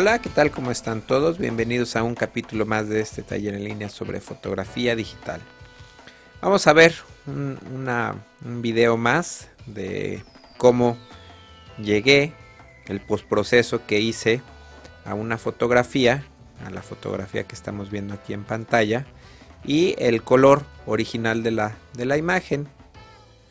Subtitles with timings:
[0.00, 0.52] Hola, ¿qué tal?
[0.52, 1.38] ¿Cómo están todos?
[1.38, 5.40] Bienvenidos a un capítulo más de este taller en línea sobre fotografía digital.
[6.40, 6.94] Vamos a ver
[7.26, 10.22] un, video más de
[10.56, 10.96] cómo
[11.82, 12.32] llegué,
[12.86, 14.40] el postproceso que hice
[15.04, 16.24] a una fotografía,
[16.64, 19.04] a la fotografía que estamos viendo aquí en pantalla,
[19.64, 22.68] y el color original de la, de la imagen.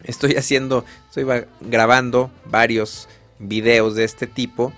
[0.06, 1.26] Estoy haciendo, estoy
[1.60, 4.72] grabando varios videos de este tipo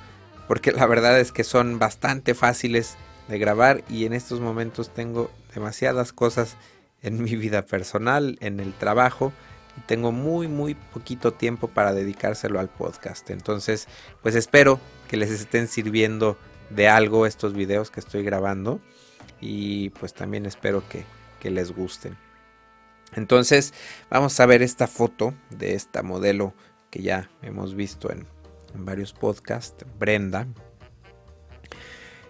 [0.49, 5.29] porque la verdad es que son bastante fáciles de grabar y en estos momentos tengo
[5.53, 6.57] demasiadas cosas
[7.03, 9.31] en mi vida personal, en el trabajo
[9.77, 13.29] y tengo muy muy poquito tiempo para dedicárselo al podcast.
[13.29, 13.87] Entonces,
[14.23, 16.35] pues espero que les estén sirviendo
[16.71, 18.81] de algo estos videos que estoy grabando
[19.39, 21.05] y pues también espero que,
[21.39, 22.17] que les gusten.
[23.13, 23.71] Entonces,
[24.09, 26.55] vamos a ver esta foto de esta modelo
[26.89, 28.38] que ya hemos visto en
[28.73, 30.47] en varios podcasts, Brenda.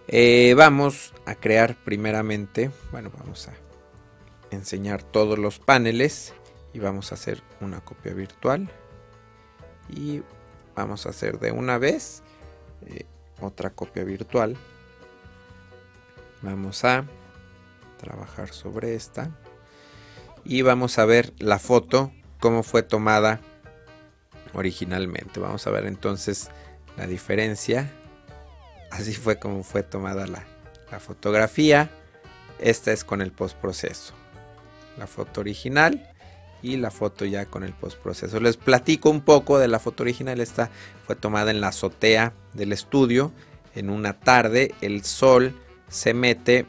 [0.08, 3.52] Eh, vamos a crear primeramente, bueno, vamos a
[4.50, 6.34] enseñar todos los paneles
[6.72, 8.68] y vamos a hacer una copia virtual
[9.88, 10.22] y
[10.74, 12.22] vamos a hacer de una vez
[12.86, 13.06] eh,
[13.40, 14.56] otra copia virtual.
[16.42, 17.04] Vamos a
[17.98, 19.30] trabajar sobre esta
[20.44, 23.40] y vamos a ver la foto cómo fue tomada
[24.54, 25.40] originalmente.
[25.40, 26.50] Vamos a ver entonces
[26.96, 27.90] la diferencia.
[28.90, 30.44] Así fue como fue tomada la,
[30.98, 31.90] fotografía.
[32.58, 34.14] Esta es con el postproceso.
[34.98, 36.12] La foto original
[36.62, 38.40] y la foto ya con el postproceso.
[38.40, 40.40] Les platico un poco de la foto original.
[40.40, 40.70] Esta
[41.06, 43.32] fue tomada en la azotea del estudio
[43.74, 44.74] en una tarde.
[44.80, 45.54] El sol
[45.88, 46.66] se mete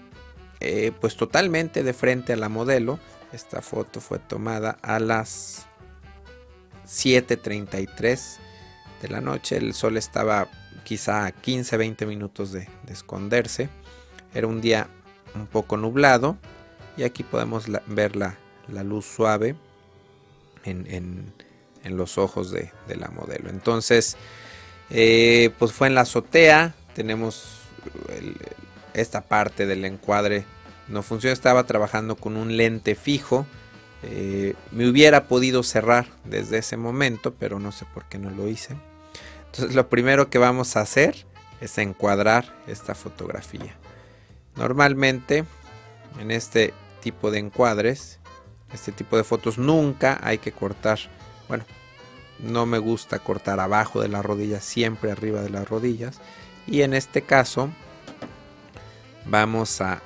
[0.60, 3.00] eh, pues totalmente de frente a la modelo.
[3.34, 5.66] Esta foto fue tomada a las
[6.92, 8.38] 7.33
[9.02, 9.58] de la noche.
[9.58, 10.48] El sol estaba
[10.84, 13.70] quizá a 15-20 minutos de, esconderse.
[14.34, 14.88] Era un día
[15.34, 16.38] un poco nublado
[16.98, 18.38] y aquí podemos ver la,
[18.84, 19.56] luz suave
[20.66, 21.34] en,
[21.86, 23.50] los ojos de, la modelo.
[23.50, 24.18] Entonces,
[24.90, 26.76] eh, pues fue en la azotea.
[26.94, 27.62] Tenemos
[28.94, 30.44] esta parte del encuadre.
[30.90, 31.34] No funciona.
[31.34, 33.46] Estaba trabajando con un lente fijo
[34.04, 38.48] eh, me hubiera podido cerrar desde ese momento, pero no sé por qué no lo
[38.48, 38.76] hice.
[39.46, 41.26] Entonces lo primero que vamos a hacer
[41.60, 43.76] es encuadrar esta fotografía.
[44.56, 45.46] Normalmente
[46.20, 48.20] en este tipo de encuadres,
[48.74, 51.00] este tipo de fotos nunca hay que cortar.
[51.48, 51.66] Bueno,
[52.40, 56.20] no me gusta cortar abajo de las rodillas, siempre arriba de las rodillas.
[56.66, 57.70] Y en este caso
[59.26, 60.02] vamos a,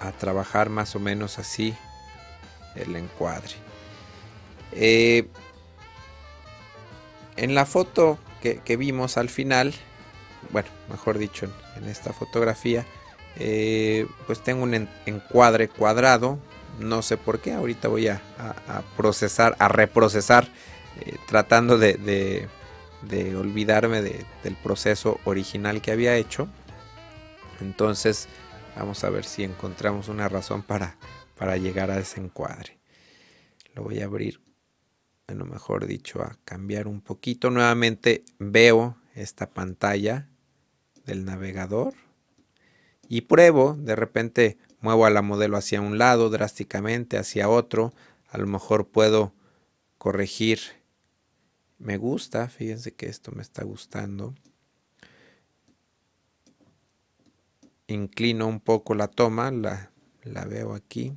[0.00, 1.76] a trabajar más o menos así
[2.74, 3.54] el encuadre.
[4.72, 5.28] Eh,
[7.36, 9.74] en la foto que, vimos al final,
[10.50, 12.86] bueno, mejor dicho, en, esta fotografía,
[13.36, 16.38] eh, pues tengo un encuadre cuadrado.
[16.78, 18.20] No sé por qué, ahorita voy a,
[18.96, 20.48] procesar, a reprocesar,
[21.00, 22.48] eh, tratando de,
[23.36, 26.48] olvidarme del proceso original que había hecho.
[27.60, 28.28] Entonces,
[28.76, 30.96] vamos a ver si encontramos una razón para
[31.40, 32.78] para llegar a ese encuadre.
[33.74, 34.42] Lo voy a abrir,
[35.26, 37.50] bueno, mejor dicho, a cambiar un poquito.
[37.50, 40.28] Nuevamente veo esta pantalla
[41.06, 41.94] del navegador
[43.08, 47.94] y pruebo, de repente muevo a la modelo hacia un lado drásticamente, hacia otro.
[48.28, 49.32] A lo mejor puedo
[49.96, 50.60] corregir.
[51.78, 54.34] Me gusta, fíjense que esto me está gustando.
[57.86, 59.90] Inclino un poco la toma, la,
[60.22, 61.16] la veo aquí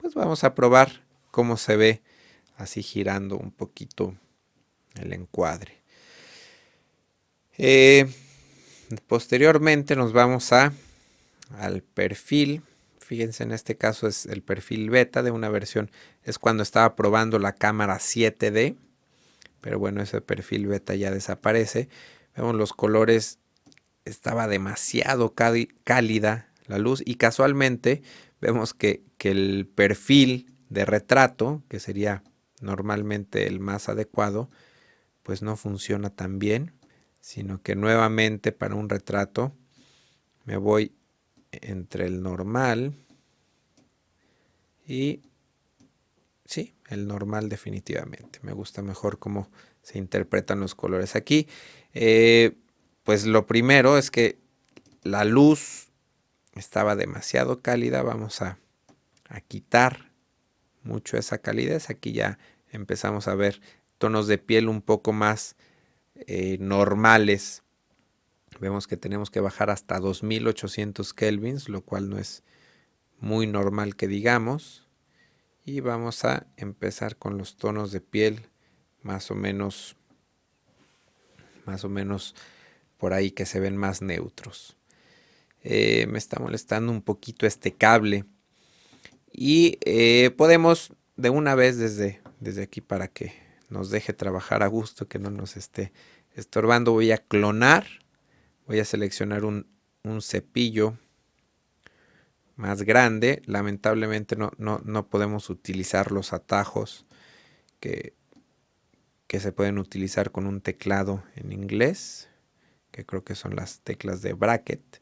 [0.00, 2.02] pues vamos a probar cómo se ve
[2.56, 4.14] así girando un poquito
[4.94, 5.80] el encuadre.
[7.58, 8.10] Eh,
[9.06, 10.72] posteriormente nos vamos a
[11.56, 12.62] al perfil.
[12.98, 15.90] Fíjense, en este caso es el perfil beta de una versión.
[16.22, 18.76] Es cuando estaba probando la cámara 7D.
[19.60, 21.88] Pero bueno, ese perfil beta ya desaparece.
[22.36, 23.38] Vemos los colores.
[24.04, 25.34] Estaba demasiado
[25.84, 27.02] cálida la luz.
[27.04, 28.02] Y casualmente
[28.40, 32.22] vemos que, el perfil de retrato, que sería
[32.60, 34.50] normalmente el más adecuado,
[35.22, 36.72] pues no funciona tan bien,
[37.20, 39.54] sino que nuevamente para un retrato
[40.44, 40.94] me voy
[41.52, 42.94] entre el normal
[44.86, 45.20] y
[46.46, 48.40] sí, el normal definitivamente.
[48.42, 49.50] Me gusta mejor cómo
[49.82, 51.14] se interpretan los colores.
[51.14, 51.46] Aquí,
[51.92, 52.56] eh,
[53.04, 54.38] pues lo primero es que
[55.02, 55.89] la luz
[56.54, 58.58] estaba demasiado cálida, vamos a,
[59.46, 60.10] quitar
[60.82, 61.88] mucho esa calidez.
[61.88, 62.38] Aquí ya
[62.72, 63.60] empezamos a ver
[63.98, 65.54] tonos de piel un poco más
[66.26, 67.62] eh, normales
[68.60, 72.42] Vemos que tenemos que bajar hasta 2800 kelvins, lo cual no es
[73.18, 74.86] muy normal que digamos.
[75.64, 78.48] Y vamos a empezar con los tonos de piel
[79.02, 79.96] más o menos
[81.64, 82.34] más o menos
[82.98, 84.76] por ahí que se ven más neutros.
[85.62, 88.24] Eh, me está molestando un poquito este cable
[89.30, 93.34] y eh, podemos de una vez desde, desde aquí para que
[93.68, 95.92] nos deje trabajar a gusto, que no nos esté
[96.34, 97.86] estorbando, voy a clonar,
[98.66, 99.66] voy a seleccionar un,
[100.22, 100.96] cepillo
[102.56, 107.06] más grande, lamentablemente no, no, podemos utilizar los atajos
[107.80, 108.14] que,
[109.26, 112.28] que se pueden utilizar con un teclado en inglés,
[112.90, 115.00] que creo que son las teclas de bracket.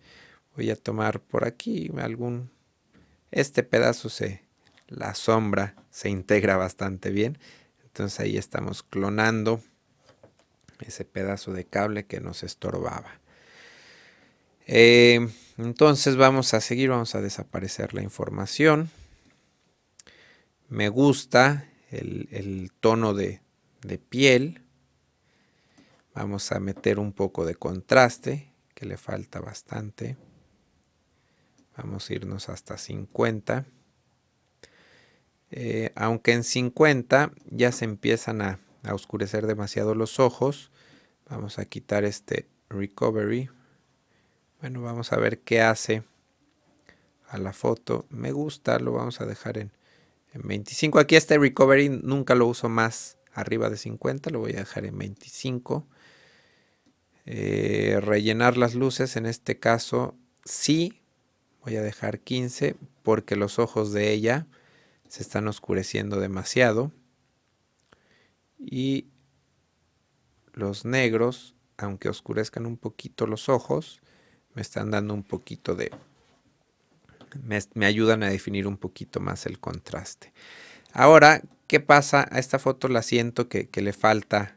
[0.58, 2.50] Voy a tomar por aquí algún...
[3.30, 4.42] Este pedazo se...
[4.88, 7.38] La sombra se integra bastante bien.
[7.84, 9.62] Entonces ahí estamos clonando
[10.80, 13.20] ese pedazo de cable que nos estorbaba.
[14.66, 15.28] Eh,
[15.58, 18.90] entonces vamos a seguir, vamos a desaparecer la información.
[20.68, 23.42] Me gusta el, tono de,
[23.82, 24.64] de piel.
[26.14, 30.16] Vamos a meter un poco de contraste, que le falta bastante.
[31.78, 33.64] Vamos a irnos hasta 50.
[35.50, 38.60] Eh, aunque en 50 ya se empiezan a,
[38.90, 40.72] oscurecer demasiado los ojos.
[41.28, 43.48] Vamos a quitar este recovery.
[44.60, 46.02] Bueno, vamos a ver qué hace
[47.28, 48.06] a la foto.
[48.10, 49.70] Me gusta, lo vamos a dejar en,
[50.32, 50.98] en 25.
[50.98, 54.98] Aquí este recovery nunca lo uso más arriba de 50, lo voy a dejar en
[54.98, 55.86] 25.
[57.26, 60.97] Eh, rellenar las luces, en este caso sí,
[61.68, 64.46] voy a dejar 15 porque los ojos de ella
[65.06, 66.92] se están oscureciendo demasiado.
[68.58, 69.06] Y
[70.54, 74.00] los negros, aunque oscurezcan un poquito los ojos,
[74.54, 75.90] me están dando un poquito de...
[77.42, 80.32] Me, ayudan a definir un poquito más el contraste.
[80.94, 82.26] Ahora, ¿qué pasa?
[82.30, 84.56] A esta foto la siento que, que le falta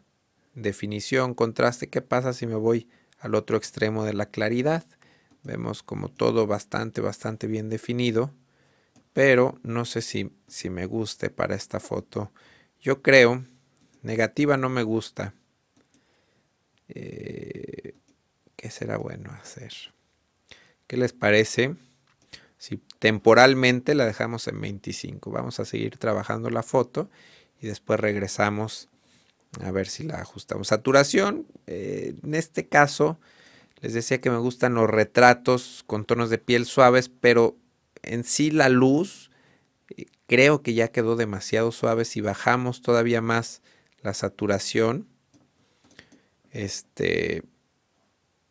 [0.55, 1.89] definición, contraste.
[1.89, 2.87] ¿Qué pasa si me voy
[3.19, 4.85] al otro extremo de la claridad?
[5.43, 8.31] Vemos como todo bastante, bastante bien definido,
[9.13, 12.31] pero no sé si, si me guste para esta foto.
[12.79, 13.43] Yo creo,
[14.03, 15.33] negativa no me gusta.
[16.89, 17.95] Eh,
[18.55, 19.73] ¿Qué será bueno hacer?
[20.87, 21.75] ¿Qué les parece?
[22.57, 27.09] Si temporalmente la dejamos en 25, vamos a seguir trabajando la foto
[27.59, 28.89] y después regresamos
[29.61, 30.67] a ver si la ajustamos.
[30.67, 33.19] Saturación, eh, en este caso,
[33.81, 37.57] les decía que me gustan los retratos con tonos de piel suaves, pero
[38.03, 39.31] en sí la luz
[39.89, 42.05] eh, creo que ya quedó demasiado suave.
[42.05, 43.63] Si bajamos todavía más
[44.01, 45.07] la saturación,
[46.51, 47.43] este,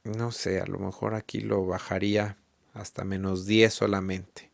[0.02, 2.36] no sé, a lo mejor aquí lo bajaría
[2.72, 4.50] hasta menos 10 solamente.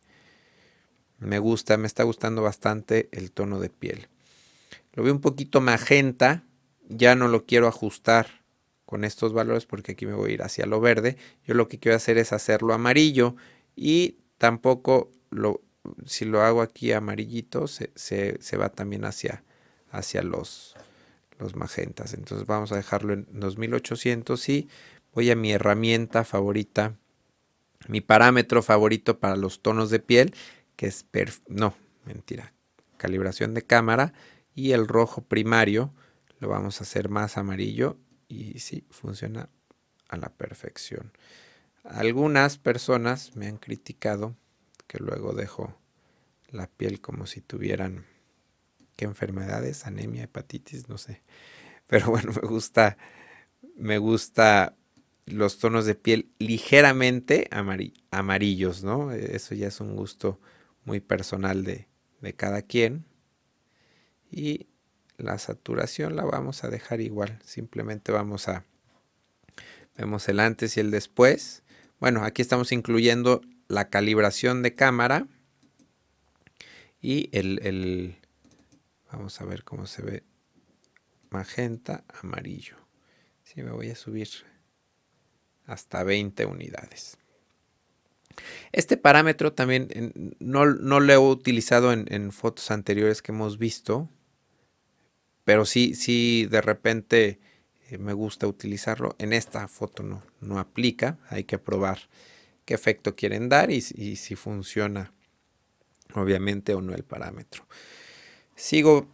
[1.19, 4.09] Me gusta, me está gustando bastante el tono de piel.
[4.93, 6.43] Lo veo un poquito magenta.
[6.89, 8.46] Ya no lo quiero ajustar
[8.87, 11.17] con estos valores porque aquí me voy a ir hacia lo verde.
[11.45, 13.35] Yo lo que quiero hacer es hacerlo amarillo
[13.75, 15.61] y tampoco lo,
[16.07, 19.45] si lo hago aquí amarillito se, se, va también hacia,
[19.91, 20.77] hacia los,
[21.39, 22.15] los magentas.
[22.15, 24.69] Entonces vamos a dejarlo en 2800 y
[25.13, 26.95] voy a mi herramienta favorita,
[27.89, 30.35] mi parámetro favorito para los tonos de piel,
[30.77, 31.07] que es,
[31.49, 32.53] no, mentira,
[32.99, 34.13] calibración de cámara
[34.55, 35.93] y el rojo primario
[36.39, 37.97] lo vamos a hacer más amarillo
[38.29, 39.49] y sí, funciona
[40.09, 41.13] a la perfección.
[41.85, 44.37] Algunas personas me han criticado
[44.87, 45.77] que luego dejo
[46.51, 48.07] la piel como si tuvieran
[48.97, 51.23] qué enfermedades, anemia, hepatitis, no sé.
[51.89, 52.97] Pero bueno, me gusta
[53.77, 54.77] me gusta
[55.27, 57.49] los tonos de piel ligeramente
[58.11, 59.13] amarillos, ¿no?
[59.13, 60.41] Eso ya es un gusto
[60.85, 61.89] muy personal de,
[62.21, 63.05] de cada quien
[64.31, 64.67] y
[65.19, 67.39] la saturación la vamos a dejar igual.
[67.45, 68.65] Simplemente vamos a,
[69.97, 71.63] vemos el antes y el después.
[72.01, 75.27] Bueno, aquí estamos incluyendo la calibración de cámara
[77.01, 78.17] y el, el
[79.11, 80.23] vamos a ver cómo se ve
[81.31, 82.77] magenta amarillo.
[83.43, 84.29] Si me voy a subir
[85.67, 87.19] hasta 20 unidades.
[88.73, 94.09] Este parámetro también no, lo he utilizado en, fotos anteriores que hemos visto,
[95.47, 97.39] pero sí, sí de repente
[97.89, 99.15] eh, me gusta utilizarlo.
[99.21, 102.01] En esta foto no, no aplica, hay que probar
[102.65, 105.13] qué efecto quieren dar y, y si funciona
[106.15, 107.65] obviamente o no el parámetro.
[108.57, 109.07] Sigo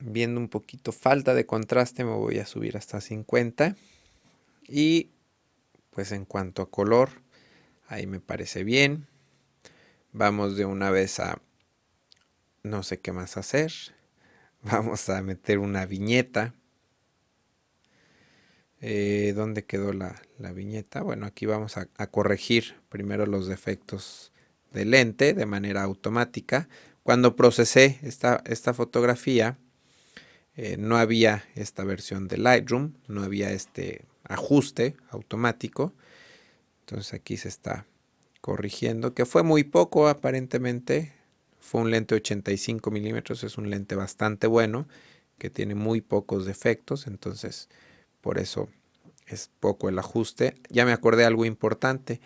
[0.00, 3.76] viendo un poquito falta de contraste, me voy a subir hasta 50
[4.66, 5.10] y
[5.90, 7.10] pues en cuanto a color,
[7.86, 9.06] ahí me parece bien.
[10.12, 11.40] Vamos de una vez a
[12.64, 13.70] no sé qué más hacer.
[14.70, 16.52] Vamos a meter una viñeta.
[18.80, 20.20] Eh, ¿Dónde quedó la,
[20.52, 21.02] viñeta?
[21.02, 24.32] Bueno, aquí vamos a, corregir primero los defectos
[24.72, 26.68] del lente de manera automática.
[27.04, 29.56] Cuando procesé esta, esta fotografía,
[30.56, 35.94] eh, no había esta versión de Lightroom, no había este ajuste automático.
[36.80, 37.86] Entonces aquí se está
[38.40, 41.15] corrigiendo, que fue muy poco aparentemente.
[41.66, 44.86] Fue un lente 85 milímetros, es un lente bastante bueno,
[45.36, 47.68] que tiene muy pocos defectos, entonces
[48.20, 48.68] por eso
[49.26, 50.54] es poco el ajuste.
[50.70, 52.20] Ya me acordé algo importante.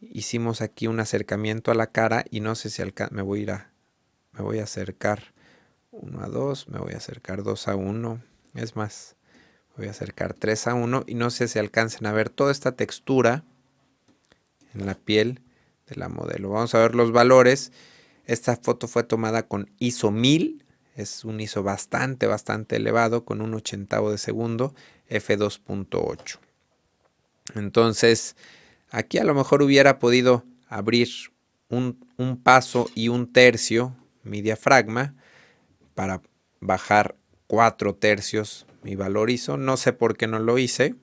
[0.00, 3.50] Hicimos aquí un acercamiento a la cara y no sé si me voy a ir
[3.50, 3.70] a
[4.32, 5.34] me voy a acercar
[5.90, 8.22] 1 a 2, me voy a acercar 2 a 1,
[8.54, 9.16] es más,
[9.76, 12.72] voy a acercar 3 a 1 y no sé si alcancen a ver toda esta
[12.72, 13.44] textura
[14.72, 15.42] en la piel
[15.86, 16.48] de la modelo.
[16.48, 17.72] Vamos a ver los valores.
[18.30, 23.54] Esta foto fue tomada con ISO 1000, es un ISO bastante, bastante elevado, con un
[23.54, 24.72] ochentavo de segundo,
[25.08, 26.38] f2.8.
[27.56, 28.36] Entonces,
[28.92, 31.08] aquí a lo mejor hubiera podido abrir
[31.70, 35.16] un, un paso y un tercio mi diafragma
[35.96, 36.22] para
[36.60, 37.16] bajar
[37.48, 39.56] 4 tercios mi valor ISO.
[39.56, 40.94] No sé por qué no lo hice,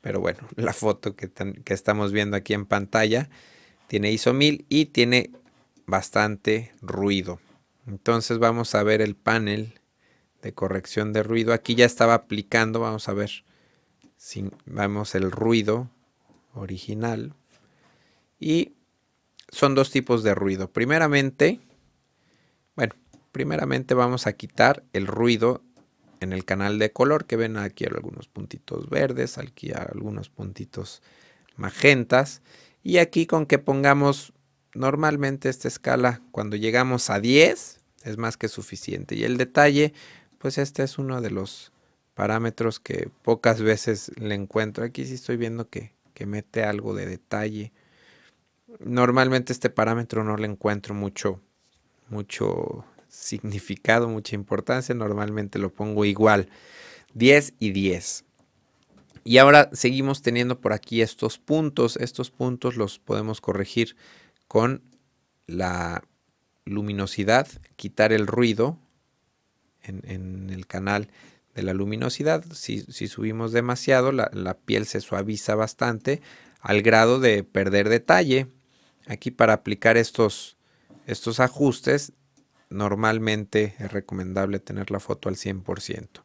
[0.00, 3.28] pero bueno, la foto que, que estamos viendo aquí en pantalla
[3.88, 5.32] tiene ISO 1000 y tiene
[5.90, 7.40] bastante ruido.
[7.86, 9.80] Entonces vamos a ver el panel
[10.42, 11.52] de corrección de ruido.
[11.52, 13.30] Aquí ya estaba aplicando, vamos a ver
[14.16, 15.90] si vemos el ruido
[16.54, 17.34] original.
[18.38, 18.72] Y
[19.48, 20.70] son dos tipos de ruido.
[20.70, 21.60] Primeramente,
[22.76, 22.94] bueno,
[23.32, 25.62] primeramente vamos a quitar el ruido
[26.20, 31.02] en el canal de color que ven aquí algunos puntitos verdes, aquí algunos puntitos
[31.56, 32.42] magentas
[32.82, 34.32] y aquí con que pongamos
[34.74, 39.92] normalmente esta escala cuando llegamos a 10 es más que suficiente y el detalle
[40.38, 41.72] pues este es uno de los
[42.14, 47.06] parámetros que pocas veces le encuentro aquí sí estoy viendo que, que mete algo de
[47.06, 47.72] detalle
[48.78, 51.40] normalmente este parámetro no le encuentro mucho
[52.08, 54.94] mucho significado, mucha importancia.
[54.94, 56.48] Normalmente lo pongo igual.
[57.14, 58.24] 10 y 10.
[59.24, 61.96] Y ahora seguimos teniendo por aquí estos puntos.
[61.96, 63.96] Estos puntos los podemos corregir
[64.50, 64.82] con
[65.46, 66.02] la
[66.64, 68.80] luminosidad, quitar el ruido
[69.80, 71.06] en, el canal
[71.54, 72.44] de la luminosidad.
[72.52, 76.20] Si, subimos demasiado, la, piel se suaviza bastante
[76.58, 78.48] al grado de perder detalle.
[79.06, 80.56] Aquí para aplicar estos,
[81.06, 82.12] estos ajustes,
[82.70, 86.24] normalmente es recomendable tener la foto al 100%.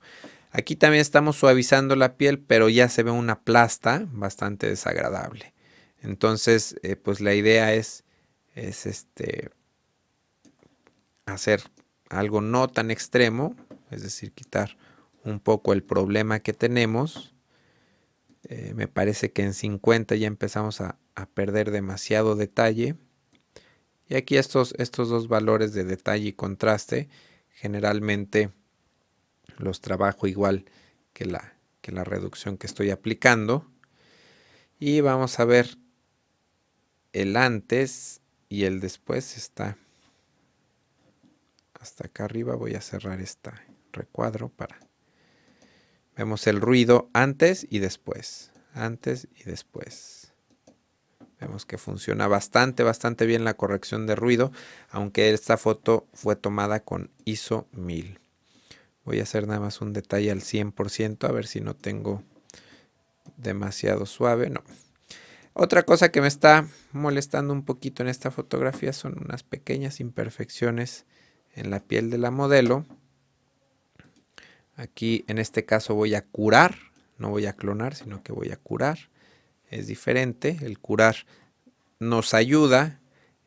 [0.50, 5.54] Aquí también estamos suavizando la piel, pero ya se ve una plasta bastante desagradable.
[6.02, 8.05] Entonces, eh, pues la idea es,
[8.56, 9.52] es este,
[11.26, 11.62] hacer
[12.10, 13.56] algo no tan extremo,
[13.92, 14.78] es decir, quitar
[15.24, 17.36] un poco el problema que tenemos.
[18.44, 20.98] Eh, me parece que en 50 ya empezamos a
[21.34, 22.96] perder demasiado detalle.
[24.08, 27.10] Y aquí estos, estos dos valores de detalle y contraste
[27.50, 28.52] generalmente
[29.58, 30.66] los trabajo igual
[31.14, 33.66] que la, que la reducción que estoy aplicando.
[34.80, 35.78] Y vamos a ver
[37.14, 39.78] el antes y el después está
[41.80, 42.56] hasta acá arriba.
[42.56, 43.52] Voy a cerrar este
[43.92, 44.80] recuadro para...
[46.16, 48.52] Vemos el ruido antes y después.
[48.74, 50.34] Antes y después.
[51.40, 54.52] Vemos que funciona bastante, bastante bien la corrección de ruido,
[54.90, 58.20] aunque esta foto fue tomada con ISO 1000.
[59.04, 62.24] Voy a hacer nada más un detalle al 100%, a ver si no tengo
[63.38, 64.50] demasiado suave.
[64.50, 64.64] No.
[65.58, 71.06] Otra cosa que me está molestando un poquito en esta fotografía son unas pequeñas imperfecciones
[71.54, 72.86] en la piel de la modelo.
[74.76, 76.76] Aquí en este caso voy a curar,
[77.18, 78.98] no voy a clonar, sino que voy a curar
[79.70, 80.58] es diferente.
[80.62, 81.16] El curar
[82.00, 83.00] nos ayuda,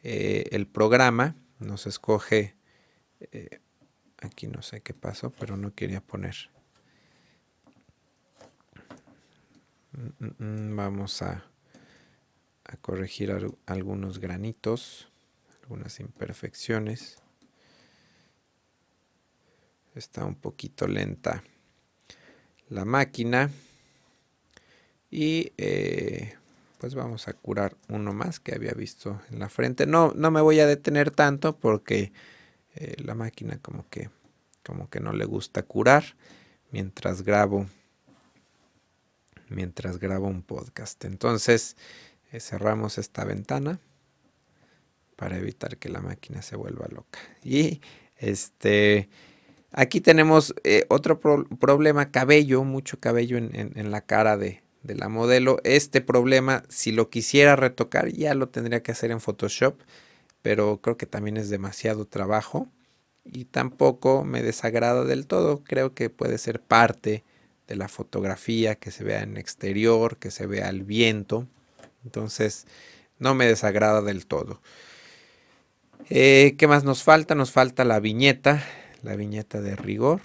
[0.03, 2.57] eh, el programa nos escoge,
[3.21, 3.61] eh,
[4.21, 6.37] aquí no sé qué pasó, pero no quería poner.
[9.93, 11.45] Mm, mm, mm, vamos a,
[12.69, 13.35] a corregir
[13.67, 15.09] algunos granitos,
[15.63, 17.17] algunas imperfecciones.
[19.95, 21.43] Está un poquito lenta
[22.69, 23.51] la máquina.
[25.11, 26.35] Y eh,
[26.79, 29.87] pues vamos a curar uno más que había visto en la frente.
[29.87, 32.13] No, no me voy a detener tanto porque
[32.75, 34.11] eh, la máquina como que,
[34.63, 36.05] como que no le gusta curar.
[36.71, 37.67] Mientras grabo
[39.51, 41.05] mientras grabo un podcast.
[41.05, 41.77] Entonces
[42.33, 43.81] cerramos esta ventana
[45.17, 47.19] para evitar que la máquina se vuelva loca.
[47.43, 47.81] Y
[48.17, 49.09] este
[49.73, 55.59] aquí tenemos eh, otro problema, cabello, mucho cabello en, la cara de, de, la modelo.
[55.65, 59.81] Este problema, si lo quisiera retocar, ya lo tendría que hacer en Photoshop,
[60.43, 62.69] pero creo que también es demasiado trabajo
[63.25, 65.63] y tampoco me desagrada del todo.
[65.65, 67.25] Creo que puede ser parte
[67.67, 71.47] de la fotografía, que se vea en exterior, que se vea el viento.
[72.05, 72.67] Entonces,
[73.19, 74.61] no me desagrada del todo.
[76.11, 77.35] Eh, ¿Qué más nos falta?
[77.35, 78.65] Nos falta la viñeta,
[79.03, 80.21] la viñeta de rigor.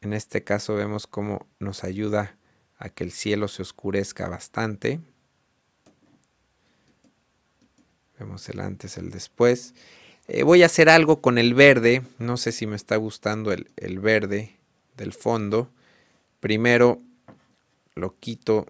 [0.00, 2.36] En este caso vemos cómo nos ayuda
[2.78, 5.00] a que el cielo se oscurezca bastante.
[8.18, 9.74] Vemos el antes, el después.
[10.28, 12.02] Eh, voy a hacer algo con el verde.
[12.18, 14.56] No sé si me está gustando el, el verde
[14.96, 15.70] del fondo.
[16.40, 17.02] Primero
[17.94, 18.66] lo quito.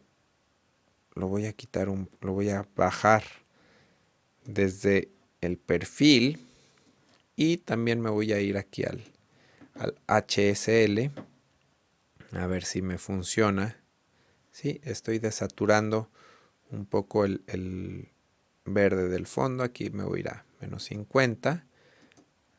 [1.17, 1.89] Lo voy a quitar.
[1.89, 3.25] Lo voy a bajar
[4.45, 5.09] desde
[5.41, 6.47] el perfil.
[7.35, 9.03] Y también me voy a ir aquí al,
[9.75, 11.11] al HSL.
[12.33, 13.77] A ver si me funciona.
[14.53, 16.09] Sí, estoy desaturando
[16.71, 18.09] un poco el, el
[18.65, 19.65] verde del fondo.
[19.65, 21.67] Aquí me voy a ir a menos 50.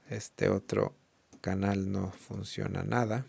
[0.10, 0.96] Este otro
[1.42, 3.26] canal no funciona nada.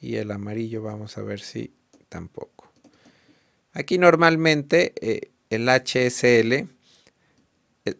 [0.00, 1.74] Y el amarillo vamos a ver si
[2.08, 2.55] tampoco.
[3.76, 6.66] Aquí normalmente eh, el HSL eh,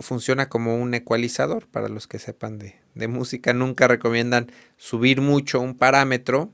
[0.00, 1.66] funciona como un ecualizador.
[1.68, 6.52] Para los que sepan de, música, nunca recomiendan subir mucho un parámetro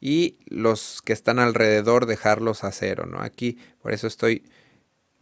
[0.00, 3.06] y los que están alrededor dejarlos a cero.
[3.06, 3.20] ¿no?
[3.20, 4.44] Aquí por eso estoy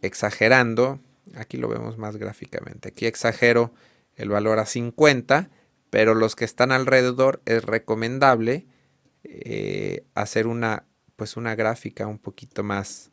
[0.01, 0.99] exagerando
[1.35, 2.89] Aquí lo vemos más gráficamente.
[2.89, 3.73] Aquí exagero
[4.15, 5.49] el valor a 50,
[5.89, 8.65] pero los que están alrededor es recomendable
[9.23, 13.10] eh, hacer una, pues una gráfica un poquito más,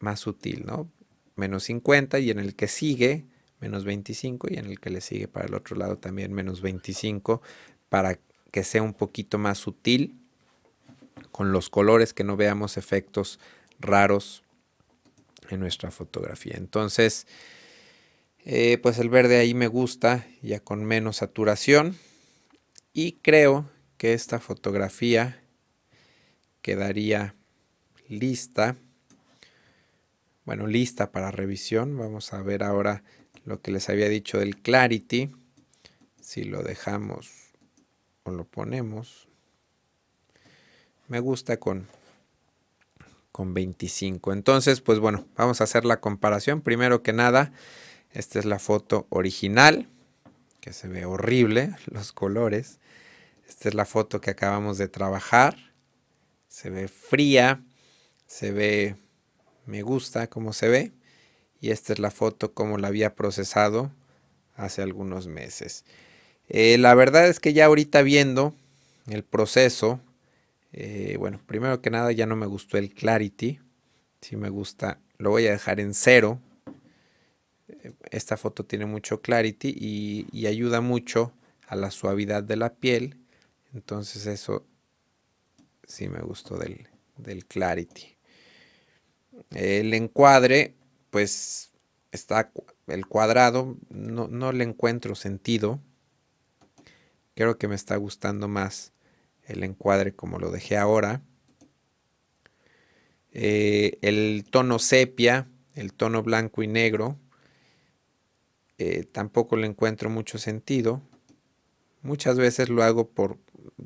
[0.00, 0.90] más sutil, ¿no?
[1.34, 3.26] Menos 50 y en el que sigue
[3.60, 7.42] menos 25 y en el que le sigue para el otro lado también menos 25
[7.88, 8.18] para
[8.50, 10.18] que sea un poquito más sutil
[11.30, 13.38] con los colores que no veamos efectos
[13.78, 14.42] raros
[15.50, 16.54] en nuestra fotografía.
[16.56, 17.26] Entonces,
[18.44, 21.96] eh, pues el verde ahí me gusta, ya con menos saturación.
[22.92, 25.42] Y creo que esta fotografía
[26.62, 27.34] quedaría
[28.08, 28.76] lista.
[30.46, 31.98] Bueno, lista para revisión.
[31.98, 33.04] Vamos a ver ahora
[33.44, 35.30] lo que les había dicho del clarity.
[36.18, 37.30] Si lo dejamos
[38.22, 39.28] o lo ponemos.
[41.08, 41.86] Me gusta con
[43.36, 44.32] con 25.
[44.32, 46.62] Entonces, pues bueno, vamos a hacer la comparación.
[46.62, 47.52] Primero que nada,
[48.12, 49.90] esta es la foto original,
[50.62, 52.78] que se ve horrible los colores.
[53.46, 55.54] Esta es la foto que acabamos de trabajar.
[56.48, 57.62] Se ve fría,
[58.26, 58.96] se ve,
[59.66, 60.92] me gusta cómo se ve.
[61.60, 63.90] Y esta es la foto como la había procesado
[64.54, 65.84] hace algunos meses.
[66.48, 68.54] Eh, la verdad es que ya ahorita viendo
[69.08, 70.00] el proceso,
[70.72, 73.58] eh, bueno, primero que nada ya no me gustó el clarity.
[74.20, 76.40] Si me gusta, lo voy a dejar en cero.
[78.10, 81.32] Esta foto tiene mucho clarity y, ayuda mucho
[81.66, 83.18] a la suavidad de la piel.
[83.74, 84.64] Entonces eso
[85.86, 88.15] sí me gustó del clarity.
[89.50, 90.74] El encuadre,
[91.10, 91.72] pues
[92.12, 92.50] está
[92.86, 95.80] el cuadrado, no, no le encuentro sentido.
[97.34, 98.92] Creo que me está gustando más
[99.44, 101.22] el encuadre como lo dejé ahora.
[103.32, 107.18] Eh, el tono sepia, el tono blanco y negro,
[108.78, 111.02] eh, tampoco le encuentro mucho sentido.
[112.02, 113.38] Muchas veces lo hago por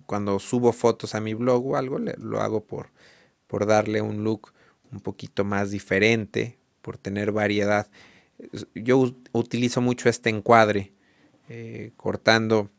[0.06, 2.90] cuando subo fotos a mi blog o algo, lo hago por,
[3.46, 4.52] por darle un look
[4.92, 7.88] un poquito más diferente, por tener variedad.
[8.74, 10.92] Yo utilizo mucho este encuadre,
[11.48, 12.70] eh, cortando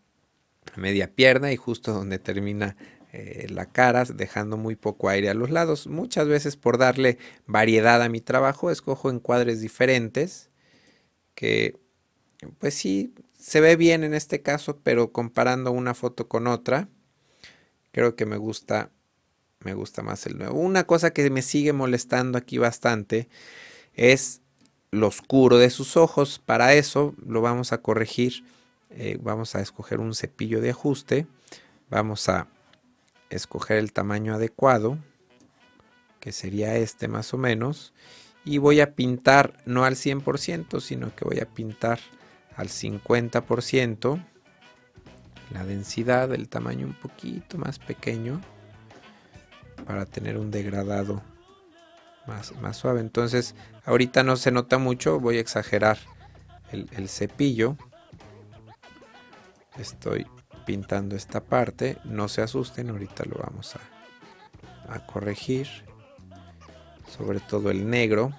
[0.76, 2.76] media pierna y justo donde termina
[3.14, 5.88] eh, la cara, dejando muy poco aire a los lados.
[5.88, 10.50] Muchas veces por darle variedad a mi trabajo, escojo encuadres diferentes,
[11.36, 11.78] que
[12.60, 16.90] pues sí, se ve bien en este caso, pero comparando una foto con otra,
[17.92, 18.92] creo que me gusta,
[19.64, 20.60] me gusta más el nuevo.
[20.60, 23.30] Una cosa que me sigue molestando aquí bastante
[23.94, 24.42] es
[24.92, 26.40] lo oscuro de sus ojos.
[26.44, 28.44] Para eso lo vamos a corregir
[28.94, 31.26] eh, vamos a escoger un cepillo de ajuste,
[31.90, 32.48] vamos a
[33.30, 34.98] escoger el tamaño adecuado,
[36.20, 37.94] que sería este más o menos,
[38.44, 42.00] y voy a pintar no al 100%, sino que voy a pintar
[42.58, 44.26] al 50%,
[45.54, 48.42] la densidad, el tamaño un poquito más pequeño,
[49.86, 51.22] para tener un degradado
[52.28, 53.02] más, más suave.
[53.02, 55.98] Entonces, ahorita no se nota mucho, voy a exagerar
[56.72, 57.78] el, cepillo.
[59.78, 60.26] Estoy
[60.66, 65.68] pintando esta parte, no se asusten, ahorita lo vamos a, a corregir.
[67.08, 68.32] Sobre todo el negro,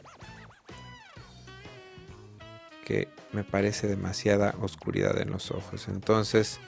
[2.87, 5.89] que me parece demasiada oscuridad en los ojos.
[5.89, 6.59] Entonces,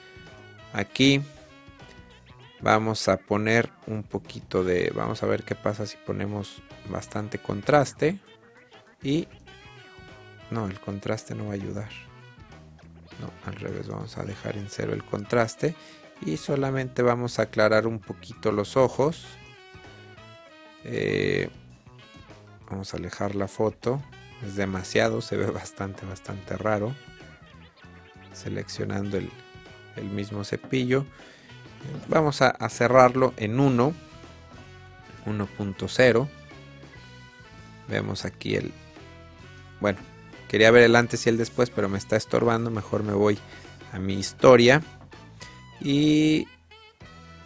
[0.71, 1.23] aquí
[2.65, 8.19] vamos a poner un poquito de vamos a ver qué pasa si ponemos bastante contraste.
[9.03, 9.27] Y
[10.49, 11.89] no el contraste no va a ayudar.
[13.21, 15.75] No al revés vamos a dejar en cero el contraste.
[16.25, 19.27] Y solamente vamos a aclarar un poquito los ojos.
[20.85, 21.49] Eh,
[22.67, 24.01] vamos a alejar la foto.
[24.43, 26.95] Es demasiado se ve bastante bastante raro.
[28.33, 29.29] Seleccionando el,
[29.97, 31.05] el mismo cepillo
[32.07, 33.93] Vamos a, cerrarlo en 1,
[35.25, 36.29] 1.0.
[37.87, 38.71] Vemos aquí el...
[39.79, 39.99] Bueno,
[40.47, 42.69] quería ver el antes y el después, pero me está estorbando.
[42.69, 43.39] Mejor me voy
[43.91, 44.81] a mi historia.
[45.81, 46.47] Y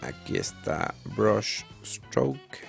[0.02, 2.67] aquí está Brush Stroke.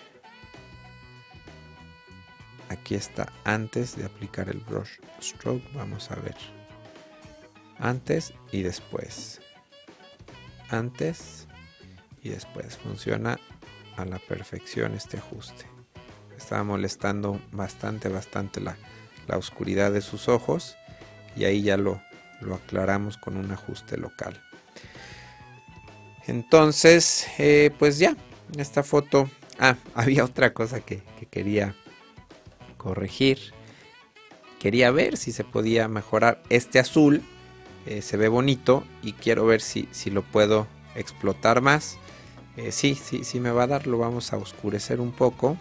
[2.68, 5.64] Aquí está antes de aplicar el Brush Stroke.
[5.74, 6.37] Vamos a ver.
[7.78, 9.40] Antes y después.
[10.70, 11.48] Antes
[12.22, 13.38] y después funciona
[13.96, 15.66] a la perfección este ajuste.
[16.37, 18.76] Estaba molestando bastante, bastante la,
[19.33, 20.76] oscuridad de sus ojos
[21.37, 22.02] y ahí ya lo,
[22.40, 24.42] lo aclaramos con un ajuste local.
[26.26, 28.16] Entonces, eh, pues ya,
[28.56, 29.30] esta foto...
[29.59, 31.74] Ah, había otra cosa que, quería
[32.76, 33.52] corregir.
[34.59, 37.22] Quería ver si se podía mejorar este azul.
[37.87, 41.98] Eh, se ve bonito y quiero ver si, si lo puedo explotar más.
[42.56, 45.56] Eh, sí, sí, sí me va a dar, lo vamos a oscurecer un poco.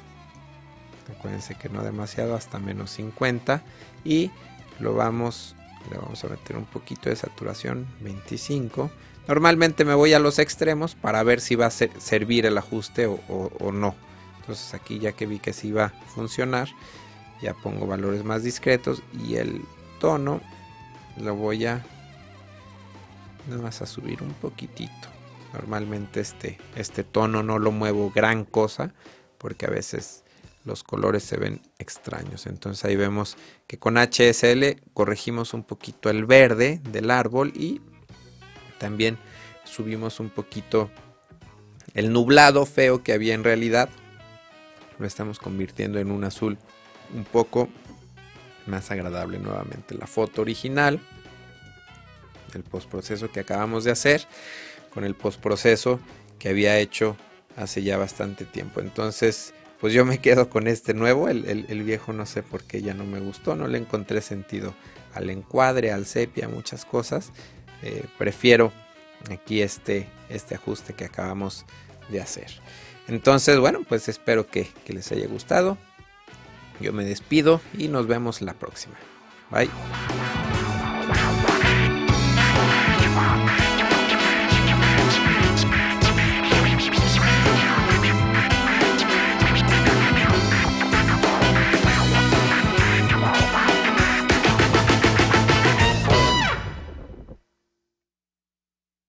[1.17, 3.61] Acuérdense que no demasiado, hasta menos 50.
[4.03, 4.31] Y
[4.79, 5.55] lo vamos,
[5.91, 8.89] le vamos a meter un poquito de saturación, 25.
[9.27, 13.71] Normalmente me voy a los extremos para ver si va a servir el ajuste o,
[13.71, 13.95] no.
[14.39, 16.69] Entonces aquí ya que vi que sí va a funcionar,
[17.39, 19.61] ya pongo valores más discretos y el
[19.99, 20.41] tono
[21.17, 21.85] lo voy a
[23.47, 25.18] nada más a subir un poquitito.
[25.53, 28.93] Normalmente este, este tono no lo muevo gran cosa
[29.37, 30.23] porque a veces
[30.65, 32.45] los colores se ven extraños.
[32.45, 37.81] Entonces ahí vemos que con HSL corregimos un poquito el verde del árbol y
[38.77, 39.17] también
[39.63, 40.89] subimos un poquito
[41.93, 43.89] el nublado feo que había en realidad.
[44.99, 46.57] Lo estamos convirtiendo en un azul
[47.13, 47.69] un poco
[48.67, 49.95] más agradable nuevamente.
[49.95, 50.99] La foto original,
[52.53, 54.27] el postproceso que acabamos de hacer
[54.99, 55.97] con el postproceso
[56.39, 57.15] que había hecho
[57.55, 58.81] hace ya bastante tiempo.
[58.81, 62.93] Entonces, pues yo me quedo con este nuevo, el, viejo no sé por qué ya
[62.93, 64.75] no me gustó, no le encontré sentido
[65.13, 67.31] al encuadre, al sepia, muchas cosas.
[67.81, 68.73] Eh, prefiero
[69.31, 71.65] aquí este, este ajuste que acabamos
[72.09, 72.51] de hacer.
[73.07, 75.77] Entonces, bueno, pues espero que, que les haya gustado.
[76.81, 78.95] Yo me despido y nos vemos la próxima.
[79.49, 79.69] Bye.